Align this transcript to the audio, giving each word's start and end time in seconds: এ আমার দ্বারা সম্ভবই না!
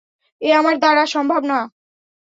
এ 0.41 0.49
আমার 0.59 0.75
দ্বারা 0.79 1.03
সম্ভবই 1.13 1.47
না! 1.47 1.59